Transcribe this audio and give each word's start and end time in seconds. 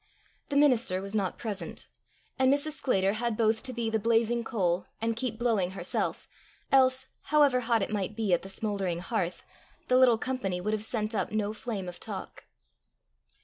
The 0.49 0.55
minister 0.55 0.99
was 0.99 1.13
not 1.13 1.37
present, 1.37 1.87
and 2.39 2.51
Mrs. 2.51 2.71
Sclater 2.71 3.13
had 3.13 3.37
both 3.37 3.61
to 3.61 3.71
be 3.71 3.87
the 3.87 3.99
blazing 3.99 4.43
coal, 4.43 4.87
and 4.99 5.15
keep 5.15 5.37
blowing 5.37 5.73
herself, 5.77 6.27
else, 6.71 7.05
however 7.25 7.59
hot 7.59 7.83
it 7.83 7.91
might 7.91 8.15
be 8.15 8.33
at 8.33 8.41
the 8.41 8.49
smouldering 8.49 8.97
hearth, 8.97 9.43
the 9.89 9.97
little 9.97 10.17
company 10.17 10.59
would 10.59 10.73
have 10.73 10.83
sent 10.83 11.13
up 11.13 11.31
no 11.31 11.53
flame 11.53 11.87
of 11.87 11.99
talk. 11.99 12.45